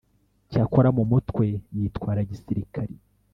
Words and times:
cyakora 0.51 0.89
mu 0.97 1.03
mutwe 1.11 1.45
yitwara 1.75 2.19
gisirikari 2.29 2.95